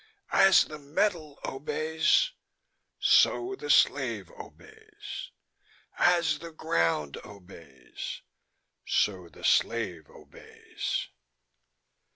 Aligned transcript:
As 0.33 0.65
the 0.65 0.79
metal 0.79 1.39
obeys, 1.45 2.31
so 2.99 3.55
the 3.55 3.69
slave 3.69 4.31
obeys. 4.31 5.29
As 5.99 6.39
the 6.39 6.51
ground 6.51 7.17
obeys, 7.23 8.23
so 8.83 9.29
the 9.29 9.43
slave 9.43 10.09
obeys." 10.09 11.07